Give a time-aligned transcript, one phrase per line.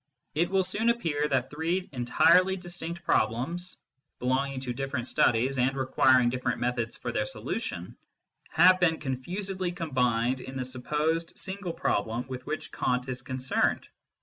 [0.33, 3.77] It will soon appear that three entirely distinct problems,
[4.17, 7.95] belonging to different studies, and requiring different methods for their solution,
[8.49, 13.89] have been confusedly combined in the supposed single problem with which Kant is concerned.